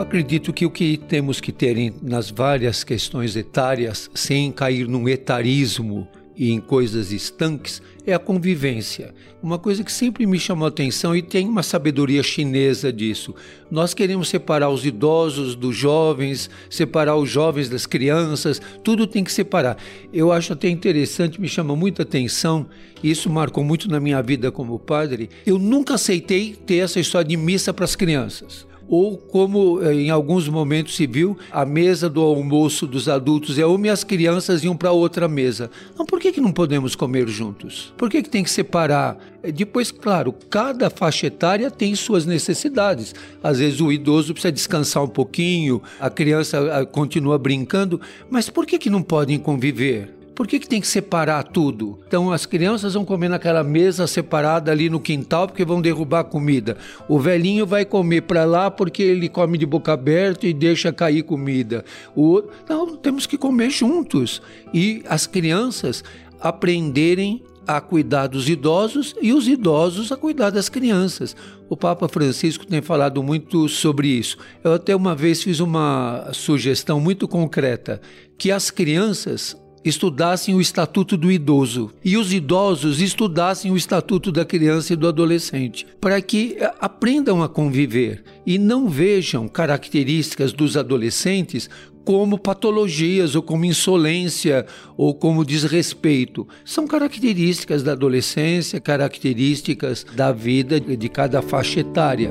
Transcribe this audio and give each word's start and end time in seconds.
acredito 0.00 0.52
que 0.52 0.66
o 0.66 0.70
que 0.70 0.96
temos 0.96 1.40
que 1.40 1.52
ter 1.52 1.76
nas 2.02 2.30
várias 2.30 2.82
questões 2.82 3.36
etárias, 3.36 4.10
sem 4.14 4.50
cair 4.50 4.88
num 4.88 5.08
etarismo 5.08 6.08
e 6.36 6.50
em 6.50 6.60
coisas 6.60 7.12
estanques 7.12 7.80
é 8.04 8.12
a 8.12 8.18
convivência. 8.18 9.14
Uma 9.40 9.56
coisa 9.56 9.84
que 9.84 9.92
sempre 9.92 10.26
me 10.26 10.38
chamou 10.38 10.66
a 10.66 10.68
atenção 10.68 11.14
e 11.14 11.22
tem 11.22 11.46
uma 11.46 11.62
sabedoria 11.62 12.22
chinesa 12.24 12.92
disso. 12.92 13.34
Nós 13.70 13.94
queremos 13.94 14.28
separar 14.28 14.68
os 14.68 14.84
idosos 14.84 15.54
dos 15.54 15.76
jovens, 15.76 16.50
separar 16.68 17.16
os 17.16 17.30
jovens 17.30 17.68
das 17.68 17.86
crianças, 17.86 18.60
tudo 18.82 19.06
tem 19.06 19.22
que 19.22 19.32
separar. 19.32 19.76
Eu 20.12 20.32
acho 20.32 20.52
até 20.52 20.68
interessante, 20.68 21.40
me 21.40 21.48
chama 21.48 21.76
muita 21.76 22.02
atenção, 22.02 22.66
e 23.00 23.10
isso 23.10 23.30
marcou 23.30 23.62
muito 23.62 23.88
na 23.88 24.00
minha 24.00 24.20
vida 24.20 24.50
como 24.50 24.78
padre. 24.78 25.30
Eu 25.46 25.58
nunca 25.58 25.94
aceitei 25.94 26.56
ter 26.66 26.78
essa 26.78 26.98
história 26.98 27.28
de 27.28 27.36
missa 27.36 27.72
para 27.72 27.84
as 27.84 27.94
crianças 27.94 28.66
ou 28.88 29.16
como 29.16 29.82
eh, 29.82 29.94
em 29.94 30.10
alguns 30.10 30.48
momentos 30.48 30.96
se 30.96 31.06
viu, 31.06 31.36
a 31.50 31.64
mesa 31.64 32.08
do 32.08 32.20
almoço 32.20 32.86
dos 32.86 33.08
adultos 33.08 33.58
é 33.58 33.66
uma 33.66 33.86
e 33.86 33.90
as 33.90 34.04
crianças 34.04 34.62
iam 34.62 34.76
para 34.76 34.92
outra 34.92 35.28
mesa. 35.28 35.70
Então 35.92 36.04
por 36.04 36.20
que, 36.20 36.32
que 36.32 36.40
não 36.40 36.52
podemos 36.52 36.94
comer 36.94 37.28
juntos? 37.28 37.92
Por 37.96 38.10
que, 38.10 38.22
que 38.22 38.28
tem 38.28 38.44
que 38.44 38.50
separar? 38.50 39.16
Eh, 39.42 39.52
depois, 39.52 39.90
claro, 39.90 40.34
cada 40.50 40.90
faixa 40.90 41.26
etária 41.26 41.70
tem 41.70 41.94
suas 41.94 42.26
necessidades. 42.26 43.14
Às 43.42 43.58
vezes 43.58 43.80
o 43.80 43.90
idoso 43.90 44.32
precisa 44.32 44.52
descansar 44.52 45.04
um 45.04 45.08
pouquinho, 45.08 45.82
a 45.98 46.10
criança 46.10 46.80
ah, 46.80 46.86
continua 46.86 47.38
brincando, 47.38 48.00
mas 48.30 48.48
por 48.48 48.66
que, 48.66 48.78
que 48.78 48.90
não 48.90 49.02
podem 49.02 49.38
conviver? 49.38 50.23
Por 50.34 50.48
que, 50.48 50.58
que 50.58 50.68
tem 50.68 50.80
que 50.80 50.86
separar 50.86 51.44
tudo? 51.44 52.00
Então 52.08 52.32
as 52.32 52.44
crianças 52.44 52.94
vão 52.94 53.04
comer 53.04 53.28
naquela 53.28 53.62
mesa 53.62 54.06
separada 54.06 54.72
ali 54.72 54.90
no 54.90 54.98
quintal 54.98 55.46
porque 55.46 55.64
vão 55.64 55.80
derrubar 55.80 56.20
a 56.20 56.24
comida. 56.24 56.76
O 57.08 57.20
velhinho 57.20 57.64
vai 57.64 57.84
comer 57.84 58.22
para 58.22 58.44
lá 58.44 58.68
porque 58.70 59.02
ele 59.02 59.28
come 59.28 59.56
de 59.56 59.64
boca 59.64 59.92
aberta 59.92 60.46
e 60.46 60.52
deixa 60.52 60.92
cair 60.92 61.22
comida. 61.22 61.84
O... 62.16 62.42
Não, 62.68 62.96
temos 62.96 63.26
que 63.26 63.38
comer 63.38 63.70
juntos. 63.70 64.42
E 64.72 65.04
as 65.08 65.26
crianças 65.26 66.02
aprenderem 66.40 67.42
a 67.66 67.80
cuidar 67.80 68.26
dos 68.26 68.48
idosos 68.48 69.14
e 69.22 69.32
os 69.32 69.48
idosos 69.48 70.12
a 70.12 70.16
cuidar 70.16 70.50
das 70.50 70.68
crianças. 70.68 71.34
O 71.68 71.76
Papa 71.76 72.08
Francisco 72.08 72.66
tem 72.66 72.82
falado 72.82 73.22
muito 73.22 73.68
sobre 73.68 74.08
isso. 74.08 74.36
Eu 74.62 74.74
até 74.74 74.94
uma 74.94 75.14
vez 75.14 75.42
fiz 75.42 75.60
uma 75.60 76.28
sugestão 76.32 77.00
muito 77.00 77.26
concreta 77.26 78.00
que 78.36 78.50
as 78.50 78.70
crianças 78.70 79.56
estudassem 79.84 80.54
o 80.54 80.60
Estatuto 80.60 81.16
do 81.16 81.30
Idoso 81.30 81.90
e 82.04 82.16
os 82.16 82.32
idosos 82.32 83.00
estudassem 83.00 83.70
o 83.70 83.76
Estatuto 83.76 84.32
da 84.32 84.44
Criança 84.44 84.92
e 84.92 84.96
do 84.96 85.06
Adolescente, 85.06 85.86
para 86.00 86.20
que 86.22 86.56
eh, 86.58 86.72
aprendam 86.80 87.42
a 87.42 87.48
conviver 87.48 88.24
e 88.46 88.58
não 88.58 88.88
vejam 88.88 89.46
características 89.46 90.52
dos 90.52 90.76
adolescentes 90.76 91.68
como 92.04 92.38
patologias 92.38 93.34
ou 93.34 93.42
como 93.42 93.64
insolência 93.64 94.66
ou 94.96 95.14
como 95.14 95.44
desrespeito. 95.44 96.46
São 96.64 96.86
características 96.86 97.82
da 97.82 97.92
adolescência, 97.92 98.80
características 98.80 100.04
da 100.14 100.30
vida 100.30 100.78
de 100.78 101.08
cada 101.08 101.40
faixa 101.40 101.80
etária. 101.80 102.30